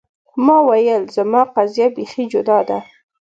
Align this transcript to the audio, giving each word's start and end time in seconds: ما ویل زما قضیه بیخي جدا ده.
ما 0.45 0.57
ویل 0.67 1.03
زما 1.15 1.41
قضیه 1.55 1.87
بیخي 1.95 2.23
جدا 2.33 2.59
ده. 2.67 2.77